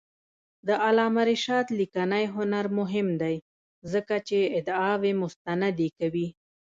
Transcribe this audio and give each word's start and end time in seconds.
د 0.67 0.69
علامه 0.85 1.21
رشاد 1.31 1.67
لیکنی 1.79 2.25
هنر 2.35 2.65
مهم 2.79 3.07
دی 3.21 3.35
ځکه 3.91 4.15
چې 4.27 4.37
ادعاوې 4.57 5.11
مستندې 5.21 5.87
کوي. 5.99 6.27